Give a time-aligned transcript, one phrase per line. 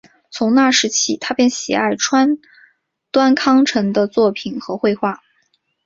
[0.31, 2.39] 从那时起他便喜爱川
[3.11, 5.21] 端康成的作品和绘画。